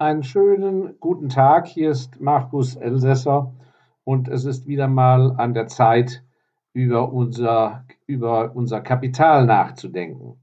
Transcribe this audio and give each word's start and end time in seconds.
Einen 0.00 0.22
schönen 0.22 0.98
guten 0.98 1.28
Tag. 1.28 1.66
Hier 1.66 1.90
ist 1.90 2.22
Markus 2.22 2.74
Elsässer 2.74 3.52
und 4.02 4.28
es 4.28 4.46
ist 4.46 4.66
wieder 4.66 4.88
mal 4.88 5.32
an 5.36 5.52
der 5.52 5.66
Zeit, 5.66 6.24
über 6.72 7.12
unser, 7.12 7.84
über 8.06 8.56
unser 8.56 8.80
Kapital 8.80 9.44
nachzudenken. 9.44 10.40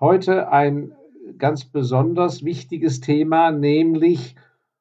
Heute 0.00 0.50
ein 0.50 0.90
ganz 1.38 1.66
besonders 1.66 2.44
wichtiges 2.44 2.98
Thema, 2.98 3.52
nämlich 3.52 4.34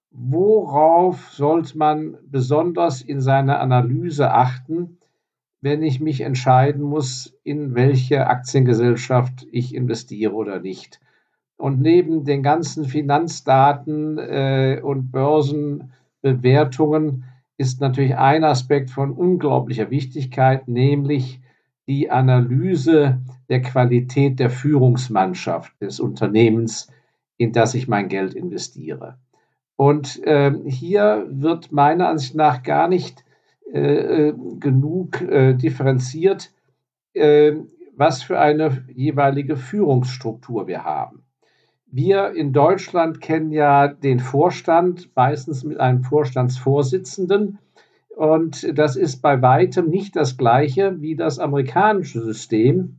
worauf 0.10 1.30
sollte 1.30 1.78
man 1.78 2.18
besonders 2.24 3.04
in 3.04 3.22
seiner 3.22 3.60
Analyse 3.60 4.32
achten, 4.32 4.98
wenn 5.62 5.84
ich 5.84 6.00
mich 6.00 6.22
entscheiden 6.22 6.82
muss, 6.82 7.38
in 7.44 7.76
welche 7.76 8.26
Aktiengesellschaft 8.26 9.46
ich 9.52 9.76
investiere 9.76 10.34
oder 10.34 10.60
nicht. 10.60 11.00
Und 11.60 11.80
neben 11.82 12.24
den 12.24 12.42
ganzen 12.42 12.86
Finanzdaten 12.86 14.18
äh, 14.18 14.80
und 14.82 15.12
Börsenbewertungen 15.12 17.26
ist 17.58 17.82
natürlich 17.82 18.16
ein 18.16 18.46
Aspekt 18.46 18.92
von 18.92 19.12
unglaublicher 19.12 19.92
Wichtigkeit, 19.92 20.70
nämlich 20.70 21.42
die 21.86 22.10
Analyse 22.10 23.20
der 23.50 23.62
Qualität 23.62 24.40
der 24.40 24.50
Führungsmannschaft 24.50 25.74
des 25.82 26.00
Unternehmens, 26.00 26.88
in 27.36 27.52
das 27.52 27.74
ich 27.74 27.90
mein 27.90 28.08
Geld 28.08 28.36
investiere. 28.36 29.18
Und 29.76 30.24
äh, 30.24 30.54
hier 30.66 31.28
wird 31.30 31.74
meiner 31.74 32.08
Ansicht 32.08 32.36
nach 32.36 32.64
gar 32.64 32.88
nicht 32.88 33.26
äh, 33.74 34.30
äh 34.30 34.34
genug 34.62 35.22
äh, 35.22 35.56
differenziert, 35.56 36.54
äh, 37.14 37.52
was 37.98 38.24
für 38.24 38.40
eine 38.40 38.86
jeweilige 38.94 39.58
Führungsstruktur 39.58 40.66
wir 40.66 40.86
haben. 40.86 41.26
Wir 41.92 42.34
in 42.34 42.54
Deutschland 42.54 43.20
kennen 43.20 43.52
ja 43.52 43.88
den 43.88 44.20
Vorstand, 44.20 45.10
meistens 45.16 45.64
mit 45.64 45.80
einem 45.80 46.04
Vorstandsvorsitzenden. 46.04 47.58
Und 48.16 48.78
das 48.78 48.96
ist 48.96 49.22
bei 49.22 49.42
weitem 49.42 49.90
nicht 49.90 50.16
das 50.16 50.38
gleiche 50.38 51.02
wie 51.02 51.16
das 51.16 51.40
amerikanische 51.40 52.22
System 52.22 52.98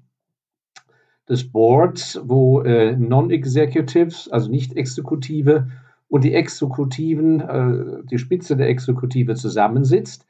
des 1.28 1.52
Boards, 1.52 2.20
wo 2.24 2.62
äh, 2.62 2.96
Non-Executives, 2.96 4.28
also 4.28 4.50
nicht 4.50 4.77
Exekutive, 4.77 5.68
und 6.08 6.24
die 6.24 6.34
Exekutiven, 6.34 7.41
äh, 7.41 8.05
die 8.11 8.18
Spitze 8.18 8.56
der 8.56 8.68
Exekutive 8.68 9.36
zusammensitzt. 9.36 10.27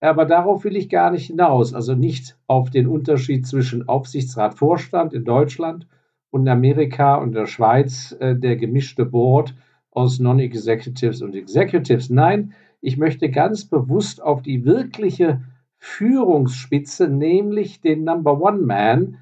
Aber 0.00 0.24
darauf 0.24 0.62
will 0.62 0.76
ich 0.76 0.88
gar 0.88 1.10
nicht 1.10 1.26
hinaus. 1.26 1.74
Also 1.74 1.94
nicht 1.94 2.36
auf 2.46 2.70
den 2.70 2.86
Unterschied 2.86 3.46
zwischen 3.46 3.88
Aufsichtsrat, 3.88 4.54
Vorstand 4.54 5.12
in 5.14 5.24
Deutschland 5.24 5.88
und 6.34 6.42
in 6.42 6.48
Amerika 6.48 7.14
und 7.14 7.32
der 7.32 7.46
Schweiz 7.46 8.10
äh, 8.18 8.34
der 8.34 8.56
gemischte 8.56 9.04
Board 9.04 9.54
aus 9.92 10.18
Non-Executives 10.18 11.22
und 11.22 11.36
Executives. 11.36 12.10
Nein, 12.10 12.54
ich 12.80 12.96
möchte 12.96 13.30
ganz 13.30 13.66
bewusst 13.66 14.20
auf 14.20 14.42
die 14.42 14.64
wirkliche 14.64 15.42
Führungsspitze, 15.78 17.06
nämlich 17.06 17.80
den 17.82 18.02
Number 18.02 18.40
One 18.40 18.58
Man, 18.58 19.18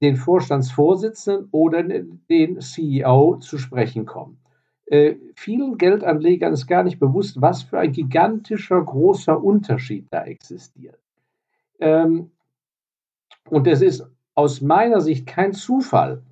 den 0.00 0.14
Vorstandsvorsitzenden 0.14 1.48
oder 1.50 1.82
den 1.82 2.60
CEO 2.60 3.38
zu 3.40 3.58
sprechen 3.58 4.06
kommen. 4.06 4.38
Äh, 4.86 5.16
vielen 5.34 5.76
Geldanlegern 5.76 6.52
ist 6.52 6.68
gar 6.68 6.84
nicht 6.84 7.00
bewusst, 7.00 7.40
was 7.42 7.64
für 7.64 7.80
ein 7.80 7.90
gigantischer, 7.90 8.80
großer 8.80 9.42
Unterschied 9.42 10.06
da 10.12 10.22
existiert. 10.22 11.00
Ähm, 11.80 12.30
und 13.50 13.66
es 13.66 13.82
ist 13.82 14.06
aus 14.36 14.60
meiner 14.60 15.00
Sicht 15.00 15.26
kein 15.26 15.52
Zufall, 15.52 16.22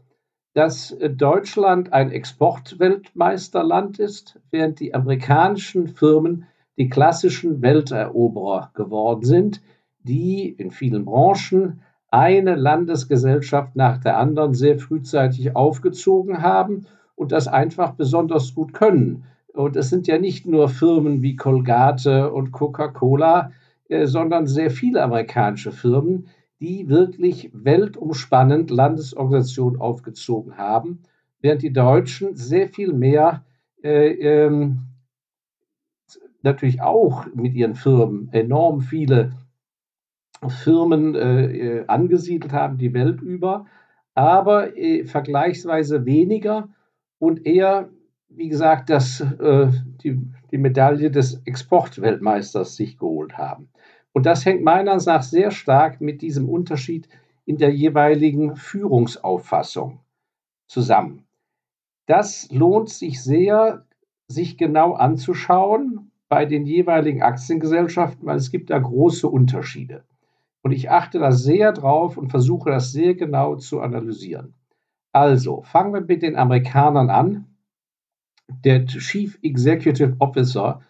dass 0.55 0.93
äh, 0.93 1.11
Deutschland 1.11 1.93
ein 1.93 2.11
Exportweltmeisterland 2.11 3.99
ist, 3.99 4.39
während 4.51 4.81
die 4.81 4.95
amerikanischen 4.95 5.89
Firmen 5.89 6.47
die 6.77 6.89
klassischen 6.89 7.63
Welteroberer 7.63 8.71
geworden 8.75 9.25
sind, 9.25 9.63
die 10.03 10.49
in 10.49 10.71
vielen 10.71 11.05
Branchen 11.05 11.83
eine 12.11 12.57
Landesgesellschaft 12.57 13.77
nach 13.77 13.99
der 13.99 14.19
anderen 14.19 14.55
sehr 14.55 14.79
frühzeitig 14.79 15.57
aufgezogen 15.57 16.43
haben 16.43 16.87
und 17.15 17.33
das 17.33 17.49
einfach 17.49 17.93
besonders 17.93 18.55
gut 18.55 18.75
können. 18.75 19.25
Und 19.55 19.77
es 19.77 19.91
sind 19.91 20.07
ja 20.07 20.19
nicht 20.19 20.47
nur 20.47 20.69
Firmen 20.69 21.23
wie 21.23 21.37
Colgate 21.37 22.31
und 22.31 22.53
Coca-Cola, 22.53 23.53
äh, 23.89 24.07
sondern 24.07 24.47
sehr 24.47 24.71
viele 24.71 25.03
amerikanische 25.03 25.73
Firmen, 25.73 26.29
die 26.63 26.89
wirklich 26.89 27.51
weltumspannend 27.53 28.71
Landesorganisationen 28.71 29.81
aufgezogen 29.81 30.57
haben, 30.57 31.03
während 31.41 31.63
die 31.63 31.73
Deutschen 31.73 32.37
sehr 32.37 32.69
viel 32.69 32.93
mehr 32.93 33.45
äh, 33.83 34.13
ähm, 34.13 34.83
natürlich 36.43 36.81
auch 36.81 37.27
mit 37.35 37.55
ihren 37.55 37.75
Firmen 37.75 38.33
enorm 38.33 38.81
viele 38.81 39.33
Firmen 40.47 41.17
äh, 41.17 41.81
äh 41.81 41.87
angesiedelt 41.89 42.53
haben, 42.53 42.79
die 42.79 42.95
Welt 42.95 43.21
über, 43.21 43.67
aber 44.15 44.77
äh, 44.77 45.05
vergleichsweise 45.05 46.05
weniger 46.07 46.69
und 47.19 47.45
eher, 47.45 47.89
wie 48.29 48.49
gesagt, 48.49 48.89
das, 48.89 49.21
äh, 49.21 49.69
die, 50.05 50.21
die 50.53 50.59
Medaille 50.59 51.11
des 51.11 51.43
Exportweltmeisters 51.45 52.77
sich 52.77 52.99
geholt 52.99 53.37
haben. 53.37 53.72
Und 54.13 54.27
das 54.27 54.45
hängt 54.45 54.63
meiner 54.63 54.97
nach 54.97 55.23
sehr 55.23 55.51
stark 55.51 56.01
mit 56.01 56.23
diesem 56.23 56.49
Unterschied 56.49 57.09
in 57.45 57.57
der 57.57 57.75
jeweiligen 57.75 58.57
Führungsauffassung 58.57 60.01
zusammen. 60.67 61.25
Das 62.07 62.51
lohnt 62.51 62.91
sich 62.91 63.23
sehr, 63.23 63.87
sich 64.27 64.59
genau 64.59 64.93
anzuschauen 64.93 66.11
bei 66.29 66.47
den 66.47 66.67
jeweiligen 66.67 67.23
Aktiengesellschaften, 67.23 68.27
weil 68.27 68.37
es 68.37 68.51
gibt 68.51 68.71
da 68.71 68.79
große 68.79 69.29
Unterschiede. 69.29 70.05
Und 70.63 70.73
ich 70.73 70.91
achte 70.91 71.19
da 71.19 71.33
sehr 71.33 71.73
drauf 71.73 72.17
und 72.17 72.31
versuche 72.31 72.71
das 72.71 72.93
sehr 72.93 73.15
genau 73.15 73.57
zu 73.57 73.81
analysieren. 73.81 74.55
Also, 75.13 75.63
fangen 75.63 75.93
wir 75.93 76.01
mit 76.01 76.23
den 76.23 76.37
Amerikanern 76.37 77.11
an. 77.11 77.47
Der 78.65 78.87
Chief 78.87 79.39
Executive 79.43 80.17
Officer 80.21 80.81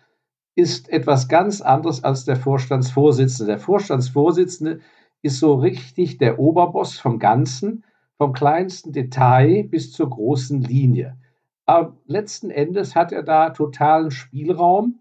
ist 0.55 0.91
etwas 0.91 1.29
ganz 1.29 1.61
anderes 1.61 2.05
als 2.05 2.25
der 2.25 2.37
Vorstandsvorsitzende. 2.37 3.53
Der 3.53 3.59
Vorstandsvorsitzende 3.59 4.81
ist 5.23 5.39
so 5.39 5.55
richtig 5.55 6.19
der 6.19 6.39
Oberboss 6.39 6.99
vom 6.99 7.19
Ganzen, 7.19 7.85
vom 8.19 8.33
kleinsten 8.33 8.93
Detail 8.93 9.65
bis 9.65 9.93
zur 9.93 10.11
großen 10.11 10.61
Linie. 10.61 11.17
Aber 11.65 11.97
letzten 12.07 12.51
Endes 12.51 12.95
hat 12.95 13.13
er 13.13 13.23
da 13.23 13.51
totalen 13.51 14.11
Spielraum 14.11 15.01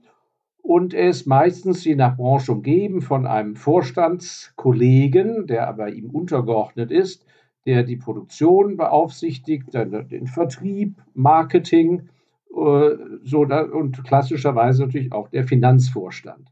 und 0.61 0.93
er 0.93 1.09
ist 1.09 1.25
meistens 1.25 1.83
je 1.83 1.95
nach 1.95 2.15
Branche 2.15 2.51
umgeben 2.51 3.01
von 3.01 3.25
einem 3.25 3.55
Vorstandskollegen, 3.55 5.47
der 5.47 5.67
aber 5.67 5.91
ihm 5.91 6.11
untergeordnet 6.11 6.91
ist, 6.91 7.25
der 7.65 7.83
die 7.83 7.97
Produktion 7.97 8.77
beaufsichtigt, 8.77 9.73
den 9.73 10.27
Vertrieb, 10.27 11.01
Marketing 11.13 12.09
äh, 12.55 12.97
so, 13.23 13.41
und 13.41 14.03
klassischerweise 14.03 14.85
natürlich 14.85 15.11
auch 15.11 15.29
der 15.29 15.45
Finanzvorstand. 15.45 16.51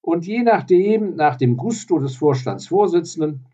Und 0.00 0.26
je 0.26 0.42
nachdem, 0.42 1.16
nach 1.16 1.36
dem 1.36 1.56
Gusto 1.56 1.98
des 1.98 2.16
Vorstandsvorsitzenden, 2.16 3.46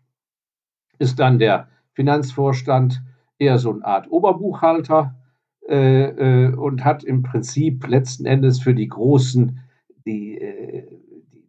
ist 0.99 1.19
dann 1.19 1.39
der 1.39 1.69
Finanzvorstand 1.93 3.01
eher 3.39 3.57
so 3.57 3.71
eine 3.71 3.85
Art 3.85 4.11
Oberbuchhalter 4.11 5.15
äh, 5.67 6.45
äh, 6.45 6.53
und 6.53 6.83
hat 6.83 7.03
im 7.03 7.23
Prinzip 7.23 7.87
letzten 7.87 8.25
Endes 8.25 8.59
für 8.59 8.73
die 8.73 8.87
großen, 8.87 9.59
die, 10.05 10.37
äh, 10.39 10.87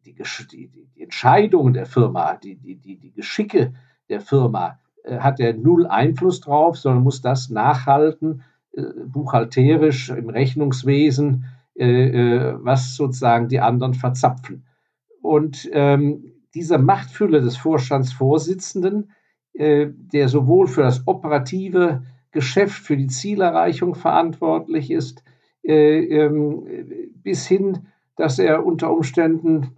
die, 0.04 0.14
die, 0.14 0.68
die, 0.68 1.02
Entscheidungen 1.02 1.74
der 1.74 1.86
Firma, 1.86 2.36
die, 2.36 2.56
die, 2.56 2.76
die, 2.76 3.12
Geschicke 3.12 3.74
der 4.08 4.20
Firma, 4.20 4.78
äh, 5.04 5.18
hat 5.18 5.40
er 5.40 5.54
null 5.54 5.86
Einfluss 5.86 6.40
drauf, 6.40 6.78
sondern 6.78 7.02
muss 7.02 7.20
das 7.20 7.50
nachhalten 7.50 8.42
buchhalterisch 9.06 10.10
im 10.10 10.30
Rechnungswesen, 10.30 11.44
äh, 11.74 11.86
äh, 11.86 12.54
was 12.60 12.96
sozusagen 12.96 13.48
die 13.48 13.60
anderen 13.60 13.94
verzapfen. 13.94 14.64
Und 15.20 15.70
ähm, 15.72 16.32
diese 16.54 16.78
Machtfülle 16.78 17.40
des 17.40 17.56
Vorstandsvorsitzenden, 17.56 19.12
äh, 19.54 19.88
der 19.90 20.28
sowohl 20.28 20.66
für 20.66 20.82
das 20.82 21.06
operative 21.06 22.04
Geschäft, 22.30 22.82
für 22.82 22.96
die 22.96 23.06
Zielerreichung 23.06 23.94
verantwortlich 23.94 24.90
ist, 24.90 25.22
äh, 25.62 26.04
ähm, 26.04 26.66
bis 27.22 27.46
hin, 27.46 27.86
dass 28.16 28.38
er 28.38 28.66
unter 28.66 28.92
Umständen 28.92 29.76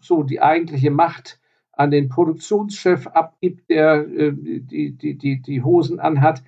so 0.00 0.22
die 0.22 0.40
eigentliche 0.40 0.90
Macht 0.90 1.40
an 1.72 1.90
den 1.90 2.08
Produktionschef 2.08 3.06
abgibt, 3.06 3.68
der 3.70 4.06
äh, 4.08 4.32
die, 4.34 4.96
die, 4.96 5.16
die, 5.16 5.42
die 5.42 5.62
Hosen 5.62 6.00
anhat, 6.00 6.42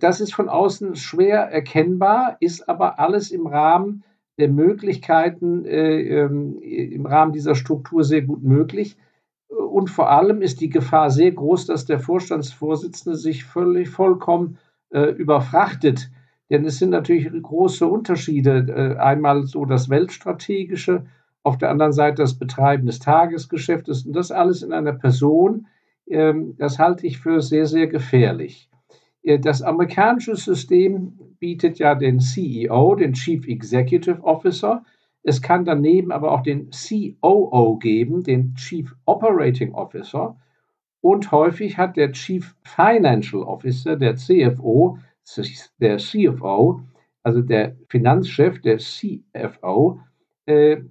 das 0.00 0.20
ist 0.20 0.34
von 0.34 0.48
außen 0.48 0.96
schwer 0.96 1.40
erkennbar, 1.40 2.36
ist 2.40 2.68
aber 2.68 2.98
alles 2.98 3.30
im 3.30 3.46
Rahmen 3.46 4.04
der 4.38 4.48
Möglichkeiten, 4.48 5.64
äh, 5.64 6.00
ähm, 6.00 6.58
im 6.60 7.06
Rahmen 7.06 7.32
dieser 7.32 7.54
Struktur 7.54 8.04
sehr 8.04 8.22
gut 8.22 8.42
möglich. 8.42 8.96
Und 9.48 9.90
vor 9.90 10.10
allem 10.10 10.42
ist 10.42 10.60
die 10.60 10.70
Gefahr 10.70 11.10
sehr 11.10 11.30
groß, 11.30 11.66
dass 11.66 11.84
der 11.84 12.00
Vorstandsvorsitzende 12.00 13.16
sich 13.16 13.44
völlig 13.44 13.88
vollkommen 13.90 14.58
äh, 14.90 15.10
überfrachtet 15.10 16.10
Denn 16.50 16.64
es 16.64 16.78
sind 16.78 16.90
natürlich 16.90 17.30
große 17.42 17.86
Unterschiede. 17.86 18.66
Äh, 18.68 18.98
einmal 18.98 19.44
so 19.44 19.64
das 19.64 19.88
Weltstrategische, 19.88 21.06
auf 21.42 21.58
der 21.58 21.70
anderen 21.70 21.92
Seite 21.92 22.22
das 22.22 22.34
Betreiben 22.38 22.86
des 22.86 22.98
Tagesgeschäftes 22.98 24.06
und 24.06 24.14
das 24.14 24.30
alles 24.30 24.62
in 24.62 24.72
einer 24.72 24.94
Person, 24.94 25.66
ähm, 26.08 26.56
das 26.58 26.78
halte 26.78 27.06
ich 27.06 27.18
für 27.18 27.40
sehr, 27.40 27.66
sehr 27.66 27.86
gefährlich. 27.86 28.68
Äh, 29.24 29.38
das 29.38 29.62
amerikanische 29.62 30.36
System 30.36 31.18
bietet 31.40 31.78
ja 31.78 31.94
den 31.94 32.20
CEO, 32.20 32.94
den 32.94 33.14
Chief 33.14 33.46
Executive 33.46 34.22
Officer. 34.22 34.84
Es 35.22 35.40
kann 35.40 35.64
daneben 35.64 36.12
aber 36.12 36.32
auch 36.32 36.42
den 36.42 36.70
COO 36.70 37.78
geben, 37.78 38.22
den 38.22 38.54
Chief 38.54 38.94
Operating 39.06 39.74
Officer. 39.74 40.36
Und 41.00 41.32
häufig 41.32 41.76
hat 41.76 41.96
der 41.96 42.12
Chief 42.12 42.54
Financial 42.62 43.42
Officer, 43.42 43.96
der 43.96 44.16
CFO, 44.16 44.98
der 45.80 45.98
CFO, 45.98 46.80
also 47.22 47.40
der 47.40 47.76
Finanzchef, 47.88 48.60
der 48.60 48.78
CFO, 48.78 50.00
äh, 50.46 50.82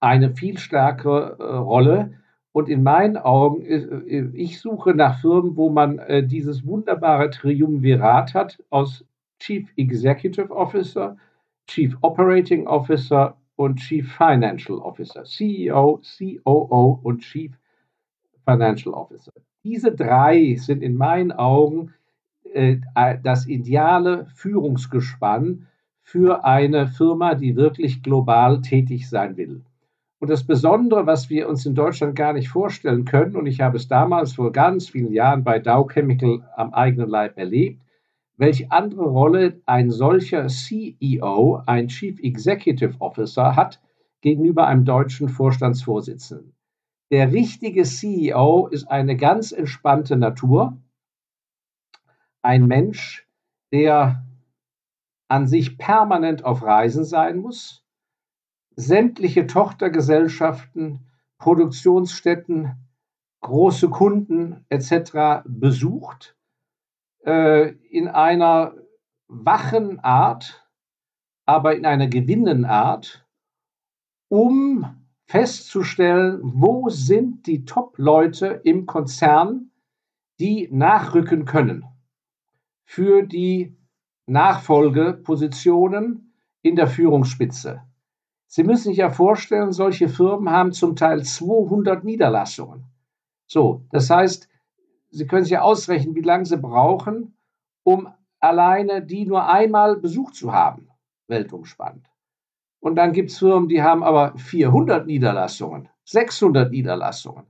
eine 0.00 0.34
viel 0.34 0.58
stärkere 0.58 1.36
äh, 1.38 1.56
Rolle. 1.56 2.17
Und 2.52 2.68
in 2.68 2.82
meinen 2.82 3.16
Augen, 3.16 3.64
äh, 3.64 4.30
ich 4.34 4.60
suche 4.60 4.94
nach 4.94 5.20
Firmen, 5.20 5.56
wo 5.56 5.70
man 5.70 6.00
dieses 6.26 6.66
wunderbare 6.66 7.30
Triumvirat 7.30 8.34
hat 8.34 8.62
aus 8.70 9.04
Chief 9.38 9.70
Executive 9.76 10.50
Officer, 10.50 11.16
Chief 11.66 11.96
Operating 12.00 12.66
Officer 12.66 13.36
und 13.56 13.76
Chief 13.76 14.10
Financial 14.16 14.78
Officer, 14.78 15.24
CEO, 15.24 16.00
COO 16.02 17.00
und 17.02 17.20
Chief 17.20 17.52
Financial 18.44 18.94
Officer. 18.94 19.32
Diese 19.64 19.92
drei 19.92 20.54
sind 20.54 20.82
in 20.82 20.94
meinen 20.94 21.32
Augen 21.32 21.92
äh, 22.54 22.78
das 23.22 23.46
ideale 23.46 24.26
Führungsgespann 24.34 25.66
für 26.00 26.44
eine 26.44 26.86
Firma, 26.86 27.34
die 27.34 27.56
wirklich 27.56 28.02
global 28.02 28.62
tätig 28.62 29.08
sein 29.08 29.36
will. 29.36 29.62
Und 30.20 30.30
das 30.30 30.44
Besondere, 30.44 31.06
was 31.06 31.30
wir 31.30 31.48
uns 31.48 31.64
in 31.64 31.74
Deutschland 31.74 32.16
gar 32.16 32.32
nicht 32.32 32.48
vorstellen 32.48 33.04
können, 33.04 33.36
und 33.36 33.46
ich 33.46 33.60
habe 33.60 33.76
es 33.76 33.86
damals 33.86 34.32
vor 34.32 34.50
ganz 34.50 34.88
vielen 34.88 35.12
Jahren 35.12 35.44
bei 35.44 35.60
Dow 35.60 35.86
Chemical 35.86 36.48
am 36.56 36.74
eigenen 36.74 37.08
Leib 37.08 37.38
erlebt, 37.38 37.80
welche 38.36 38.70
andere 38.70 39.04
Rolle 39.04 39.60
ein 39.66 39.90
solcher 39.90 40.46
CEO, 40.48 41.62
ein 41.66 41.88
Chief 41.88 42.18
Executive 42.20 42.94
Officer 43.00 43.56
hat 43.56 43.80
gegenüber 44.20 44.66
einem 44.66 44.84
deutschen 44.84 45.28
Vorstandsvorsitzenden. 45.28 46.54
Der 47.10 47.32
richtige 47.32 47.84
CEO 47.84 48.66
ist 48.66 48.90
eine 48.90 49.16
ganz 49.16 49.52
entspannte 49.52 50.16
Natur, 50.16 50.76
ein 52.42 52.66
Mensch, 52.66 53.26
der 53.72 54.24
an 55.28 55.46
sich 55.46 55.78
permanent 55.78 56.44
auf 56.44 56.62
Reisen 56.62 57.04
sein 57.04 57.38
muss, 57.38 57.84
sämtliche 58.78 59.48
Tochtergesellschaften, 59.48 61.00
Produktionsstätten, 61.38 62.76
große 63.40 63.90
Kunden 63.90 64.64
etc. 64.68 65.42
besucht, 65.44 66.36
äh, 67.24 67.72
in 67.90 68.06
einer 68.06 68.74
wachen 69.26 69.98
Art, 69.98 70.64
aber 71.44 71.74
in 71.74 71.86
einer 71.86 72.06
gewinnenden 72.06 72.64
Art, 72.64 73.26
um 74.28 74.86
festzustellen, 75.26 76.40
wo 76.44 76.88
sind 76.88 77.48
die 77.48 77.64
Top-Leute 77.64 78.60
im 78.62 78.86
Konzern, 78.86 79.72
die 80.38 80.68
nachrücken 80.70 81.46
können 81.46 81.84
für 82.84 83.24
die 83.24 83.76
Nachfolgepositionen 84.26 86.32
in 86.62 86.76
der 86.76 86.86
Führungsspitze. 86.86 87.87
Sie 88.48 88.64
müssen 88.64 88.88
sich 88.88 88.96
ja 88.96 89.10
vorstellen, 89.10 89.72
solche 89.72 90.08
Firmen 90.08 90.50
haben 90.50 90.72
zum 90.72 90.96
Teil 90.96 91.22
200 91.22 92.02
Niederlassungen. 92.02 92.84
So, 93.46 93.84
das 93.90 94.10
heißt, 94.10 94.48
Sie 95.10 95.26
können 95.26 95.44
sich 95.44 95.52
ja 95.52 95.62
ausrechnen, 95.62 96.14
wie 96.14 96.22
lange 96.22 96.44
Sie 96.44 96.58
brauchen, 96.58 97.36
um 97.82 98.12
alleine 98.40 99.02
die 99.02 99.24
nur 99.24 99.46
einmal 99.46 99.96
besucht 99.96 100.34
zu 100.34 100.52
haben, 100.52 100.90
weltumspannt. 101.28 102.10
Und 102.80 102.96
dann 102.96 103.12
gibt 103.12 103.30
es 103.30 103.38
Firmen, 103.38 103.68
die 103.68 103.82
haben 103.82 104.02
aber 104.02 104.36
400 104.36 105.06
Niederlassungen, 105.06 105.88
600 106.04 106.70
Niederlassungen. 106.70 107.46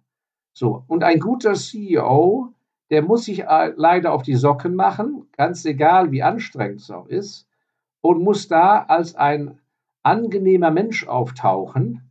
So, 0.52 0.84
und 0.86 1.02
ein 1.02 1.18
guter 1.18 1.54
CEO 1.54 2.54
der 2.90 3.02
muss 3.02 3.24
sich 3.24 3.44
äh, 3.44 3.72
leider 3.76 4.12
auf 4.12 4.22
die 4.22 4.34
Socken 4.34 4.74
machen, 4.74 5.28
ganz 5.36 5.64
egal, 5.64 6.10
wie 6.10 6.22
anstrengend 6.22 6.80
es 6.80 6.90
auch 6.90 7.06
ist, 7.06 7.46
und 8.00 8.22
muss 8.22 8.48
da 8.48 8.82
als 8.84 9.14
ein 9.14 9.58
angenehmer 10.02 10.70
Mensch 10.70 11.06
auftauchen, 11.06 12.10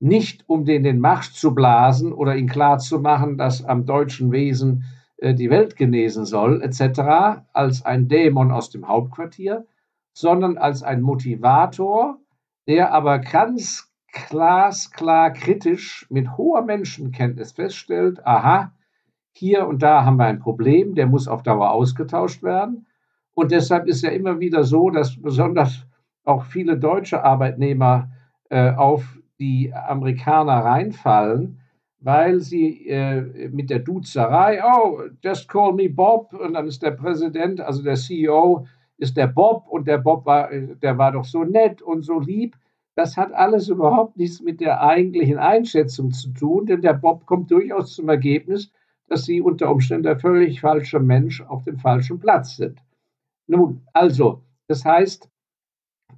nicht 0.00 0.48
um 0.48 0.64
den 0.64 0.84
den 0.84 1.00
Marsch 1.00 1.32
zu 1.32 1.54
blasen 1.54 2.12
oder 2.12 2.36
ihn 2.36 2.48
klarzumachen, 2.48 3.36
dass 3.36 3.64
am 3.64 3.84
deutschen 3.86 4.30
Wesen 4.30 4.84
äh, 5.18 5.34
die 5.34 5.50
Welt 5.50 5.76
genesen 5.76 6.24
soll, 6.24 6.62
etc., 6.62 7.42
als 7.52 7.84
ein 7.84 8.08
Dämon 8.08 8.52
aus 8.52 8.70
dem 8.70 8.86
Hauptquartier, 8.86 9.66
sondern 10.12 10.58
als 10.58 10.82
ein 10.82 11.02
Motivator, 11.02 12.18
der 12.66 12.92
aber 12.92 13.18
ganz 13.18 13.92
glasklar 14.12 15.32
kritisch 15.32 16.06
mit 16.10 16.36
hoher 16.36 16.62
Menschenkenntnis 16.62 17.52
feststellt, 17.52 18.24
aha, 18.26 18.72
hier 19.32 19.66
und 19.66 19.82
da 19.82 20.04
haben 20.04 20.16
wir 20.16 20.26
ein 20.26 20.40
Problem, 20.40 20.94
der 20.94 21.06
muss 21.06 21.28
auf 21.28 21.42
Dauer 21.42 21.70
ausgetauscht 21.70 22.42
werden. 22.42 22.86
Und 23.34 23.52
deshalb 23.52 23.86
ist 23.86 24.02
ja 24.02 24.10
immer 24.10 24.40
wieder 24.40 24.64
so, 24.64 24.90
dass 24.90 25.20
besonders 25.20 25.86
auch 26.24 26.44
viele 26.44 26.78
deutsche 26.78 27.24
Arbeitnehmer 27.24 28.10
äh, 28.50 28.70
auf 28.72 29.18
die 29.38 29.72
Amerikaner 29.72 30.64
reinfallen, 30.64 31.60
weil 32.00 32.40
sie 32.40 32.86
äh, 32.88 33.48
mit 33.50 33.70
der 33.70 33.80
Duzerei, 33.80 34.60
oh, 34.64 35.02
just 35.22 35.48
call 35.48 35.72
me 35.72 35.88
Bob, 35.88 36.32
und 36.32 36.54
dann 36.54 36.66
ist 36.66 36.82
der 36.82 36.92
Präsident, 36.92 37.60
also 37.60 37.82
der 37.82 37.96
CEO, 37.96 38.66
ist 38.98 39.16
der 39.16 39.28
Bob 39.28 39.66
und 39.68 39.86
der 39.86 39.98
Bob 39.98 40.26
war, 40.26 40.50
der 40.50 40.98
war 40.98 41.12
doch 41.12 41.24
so 41.24 41.44
nett 41.44 41.82
und 41.82 42.02
so 42.02 42.18
lieb. 42.18 42.56
Das 42.96 43.16
hat 43.16 43.32
alles 43.32 43.68
überhaupt 43.68 44.16
nichts 44.16 44.40
mit 44.40 44.60
der 44.60 44.82
eigentlichen 44.82 45.38
Einschätzung 45.38 46.10
zu 46.10 46.30
tun, 46.32 46.66
denn 46.66 46.82
der 46.82 46.94
Bob 46.94 47.26
kommt 47.26 47.50
durchaus 47.50 47.94
zum 47.94 48.08
Ergebnis, 48.08 48.72
dass 49.06 49.24
sie 49.24 49.40
unter 49.40 49.70
Umständen 49.70 50.02
der 50.02 50.18
völlig 50.18 50.60
falsche 50.60 50.98
Mensch 50.98 51.40
auf 51.42 51.62
dem 51.62 51.78
falschen 51.78 52.18
Platz 52.18 52.56
sind. 52.56 52.80
Nun, 53.46 53.86
also, 53.92 54.42
das 54.66 54.84
heißt, 54.84 55.30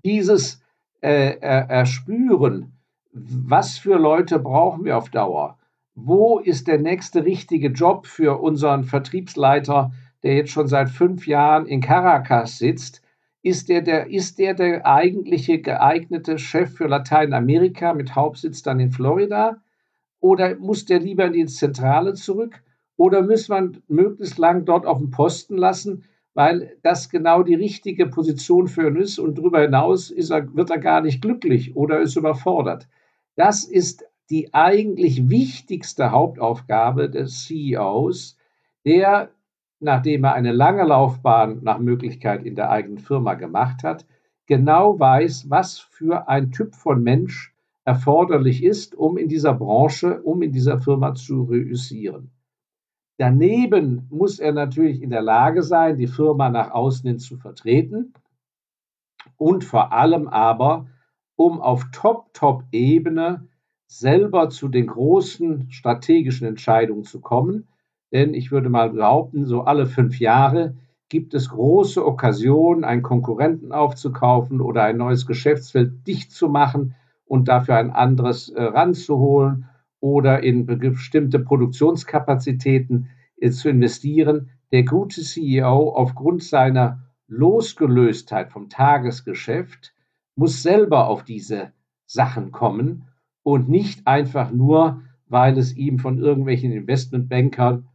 dieses 0.05 0.63
äh, 1.01 1.39
Erspüren, 1.39 2.73
was 3.13 3.79
für 3.79 3.99
Leute 3.99 4.39
brauchen 4.39 4.85
wir 4.85 4.97
auf 4.97 5.11
Dauer? 5.11 5.59
Wo 5.95 6.39
ist 6.39 6.69
der 6.69 6.79
nächste 6.79 7.25
richtige 7.25 7.69
Job 7.69 8.07
für 8.07 8.41
unseren 8.41 8.85
Vertriebsleiter, 8.85 9.93
der 10.23 10.37
jetzt 10.37 10.53
schon 10.53 10.69
seit 10.69 10.89
fünf 10.89 11.27
Jahren 11.27 11.67
in 11.67 11.81
Caracas 11.81 12.59
sitzt? 12.59 13.03
Ist 13.43 13.69
der, 13.69 13.81
der, 13.81 14.11
ist 14.11 14.39
der 14.39 14.55
der 14.55 14.87
eigentliche 14.87 15.61
geeignete 15.61 16.39
Chef 16.39 16.75
für 16.75 16.87
Lateinamerika 16.87 17.95
mit 17.95 18.15
Hauptsitz 18.15 18.63
dann 18.63 18.81
in 18.81 18.93
Florida? 18.93 19.63
Oder 20.21 20.57
muss 20.57 20.85
der 20.85 21.01
lieber 21.01 21.27
in 21.27 21.33
die 21.33 21.47
Zentrale 21.47 22.15
zurück? 22.15 22.63
Oder 22.97 23.23
muss 23.23 23.49
man 23.49 23.83
möglichst 23.89 24.39
lang 24.39 24.67
dort 24.67 24.85
auf 24.85 24.99
dem 24.99 25.11
Posten 25.11 25.57
lassen, 25.57 26.05
weil 26.35 26.77
das 26.83 27.09
genau 27.09 27.43
die 27.43 27.55
richtige 27.55 28.07
Position 28.07 28.69
für 28.69 28.89
ihn 28.89 28.97
ist 28.97 29.19
und 29.19 29.39
darüber 29.39 29.61
hinaus 29.63 30.11
er, 30.11 30.55
wird 30.55 30.71
er 30.71 30.79
gar 30.79 31.01
nicht 31.01 31.23
glücklich 31.23 31.77
oder 31.77 32.01
ist 32.01 32.17
überfordert. 32.17 32.89
Das 33.37 33.65
ist 33.65 34.05
die 34.31 34.55
eigentlich 34.55 35.29
wichtigste 35.29 36.13
Hauptaufgabe 36.13 37.11
des 37.11 37.47
CEOs, 37.47 38.37
der, 38.85 39.31
nachdem 39.81 40.25
er 40.25 40.35
eine 40.35 40.53
lange 40.53 40.85
Laufbahn 40.85 41.61
nach 41.63 41.79
Möglichkeit 41.79 42.45
in 42.45 42.55
der 42.55 42.71
eigenen 42.71 42.99
Firma 42.99 43.35
gemacht 43.35 43.83
hat, 43.83 44.07
genau 44.47 44.99
weiß, 44.99 45.51
was 45.51 45.79
für 45.79 46.29
ein 46.29 46.53
Typ 46.53 46.75
von 46.75 47.03
Mensch 47.03 47.55
erforderlich 47.85 48.63
ist, 48.63 48.95
um 48.95 49.17
in 49.17 49.29
dieser 49.29 49.55
Branche, 49.55 50.23
um 50.23 50.43
in 50.43 50.53
dieser 50.53 50.81
Firma 50.81 51.15
zu 51.15 51.43
reüssieren. 51.43 52.31
Daneben 53.21 54.07
muss 54.09 54.39
er 54.39 54.53
natürlich 54.53 55.03
in 55.03 55.11
der 55.11 55.21
Lage 55.21 55.63
sein, 55.63 55.99
die 55.99 56.07
Firma 56.07 56.49
nach 56.49 56.71
außen 56.71 57.07
hin 57.07 57.19
zu 57.19 57.37
vertreten 57.37 58.15
und 59.37 59.63
vor 59.63 59.93
allem 59.93 60.27
aber, 60.27 60.87
um 61.37 61.61
auf 61.61 61.85
Top-Top-Ebene 61.93 63.47
selber 63.87 64.49
zu 64.49 64.69
den 64.69 64.87
großen 64.87 65.71
strategischen 65.71 66.47
Entscheidungen 66.47 67.05
zu 67.05 67.21
kommen. 67.21 67.69
Denn 68.11 68.33
ich 68.33 68.53
würde 68.53 68.71
mal 68.71 68.89
behaupten, 68.89 69.45
so 69.45 69.65
alle 69.65 69.85
fünf 69.85 70.19
Jahre 70.19 70.77
gibt 71.11 71.35
es 71.35 71.51
große 71.51 72.03
Okkasionen, 72.03 72.85
einen 72.85 73.03
Konkurrenten 73.03 73.71
aufzukaufen 73.71 74.63
oder 74.63 74.85
ein 74.85 74.97
neues 74.97 75.27
Geschäftsfeld 75.27 76.07
dicht 76.07 76.33
zu 76.33 76.49
machen 76.49 76.95
und 77.27 77.49
dafür 77.49 77.77
ein 77.77 77.91
anderes 77.91 78.49
äh, 78.49 78.63
ranzuholen 78.63 79.67
oder 80.01 80.43
in 80.43 80.67
bestimmte 80.67 81.39
Produktionskapazitäten 81.39 83.11
äh, 83.37 83.51
zu 83.51 83.69
investieren. 83.69 84.51
Der 84.73 84.85
gute 84.85 85.23
CEO 85.23 85.91
aufgrund 85.91 86.43
seiner 86.43 87.03
Losgelöstheit 87.29 88.51
vom 88.51 88.69
Tagesgeschäft 88.69 89.95
muss 90.35 90.63
selber 90.63 91.09
auf 91.09 91.23
diese 91.23 91.73
Sachen 92.07 92.51
kommen 92.51 93.09
und 93.43 93.69
nicht 93.69 94.07
einfach 94.07 94.51
nur, 94.51 95.03
weil 95.27 95.59
es 95.59 95.77
ihm 95.77 95.99
von 95.99 96.19
irgendwelchen 96.19 96.73
Investmentbankern 96.73 97.89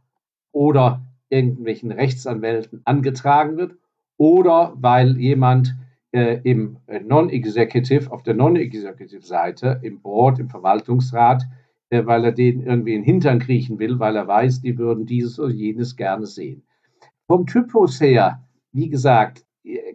oder 0.52 1.06
irgendwelchen 1.28 1.92
Rechtsanwälten 1.92 2.82
angetragen 2.84 3.56
wird 3.56 3.76
oder 4.16 4.72
weil 4.76 5.18
jemand 5.18 5.76
äh, 6.12 6.40
im 6.44 6.78
Non-Executive, 6.88 8.10
auf 8.10 8.22
der 8.22 8.34
Non-Executive-Seite, 8.34 9.80
im 9.82 10.00
Board, 10.00 10.38
im 10.38 10.48
Verwaltungsrat, 10.48 11.42
äh, 11.42 11.65
weil 11.90 12.24
er 12.24 12.32
denen 12.32 12.62
irgendwie 12.62 12.94
in 12.94 13.02
den 13.02 13.04
Hintern 13.04 13.38
kriechen 13.38 13.78
will, 13.78 13.98
weil 13.98 14.16
er 14.16 14.26
weiß, 14.26 14.60
die 14.60 14.76
würden 14.78 15.06
dieses 15.06 15.38
oder 15.38 15.52
jenes 15.52 15.96
gerne 15.96 16.26
sehen. 16.26 16.62
Vom 17.26 17.46
Typus 17.46 18.00
her, 18.00 18.42
wie 18.72 18.88
gesagt, 18.88 19.44
äh, 19.64 19.94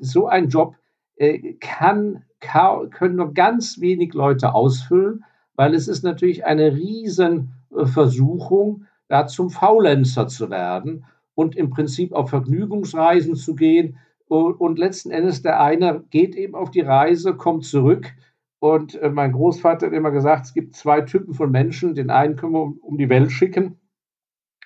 so 0.00 0.26
ein 0.26 0.48
Job 0.48 0.76
äh, 1.16 1.54
kann, 1.54 2.24
können 2.40 3.16
nur 3.16 3.34
ganz 3.34 3.80
wenig 3.80 4.14
Leute 4.14 4.54
ausfüllen, 4.54 5.24
weil 5.56 5.74
es 5.74 5.88
ist 5.88 6.04
natürlich 6.04 6.44
eine 6.46 6.76
riesen 6.76 7.54
äh, 7.76 7.84
Versuchung, 7.86 8.84
da 9.08 9.26
zum 9.26 9.50
Faulenzer 9.50 10.28
zu 10.28 10.50
werden 10.50 11.04
und 11.34 11.56
im 11.56 11.70
Prinzip 11.70 12.12
auf 12.12 12.30
Vergnügungsreisen 12.30 13.34
zu 13.34 13.54
gehen. 13.54 13.98
Und 14.28 14.78
letzten 14.78 15.10
Endes 15.10 15.40
der 15.40 15.60
eine 15.60 16.04
geht 16.10 16.34
eben 16.34 16.54
auf 16.54 16.70
die 16.70 16.82
Reise, 16.82 17.34
kommt 17.34 17.64
zurück. 17.64 18.12
Und 18.60 18.94
äh, 18.96 19.10
mein 19.10 19.32
Großvater 19.32 19.86
hat 19.86 19.92
immer 19.92 20.10
gesagt, 20.10 20.46
es 20.46 20.54
gibt 20.54 20.74
zwei 20.74 21.00
Typen 21.02 21.34
von 21.34 21.50
Menschen. 21.50 21.94
Den 21.94 22.10
einen 22.10 22.36
können 22.36 22.52
wir 22.52 22.74
um 22.82 22.98
die 22.98 23.08
Welt 23.08 23.30
schicken 23.30 23.78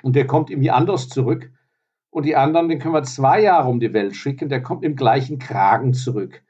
und 0.02 0.16
der 0.16 0.26
kommt 0.26 0.50
irgendwie 0.50 0.70
anders 0.70 1.08
zurück. 1.08 1.50
Und 2.10 2.26
die 2.26 2.36
anderen, 2.36 2.68
den 2.68 2.78
können 2.78 2.94
wir 2.94 3.02
zwei 3.04 3.42
Jahre 3.42 3.68
um 3.68 3.80
die 3.80 3.92
Welt 3.92 4.16
schicken, 4.16 4.48
der 4.48 4.62
kommt 4.62 4.84
im 4.84 4.96
gleichen 4.96 5.38
Kragen 5.38 5.94
zurück 5.94 6.42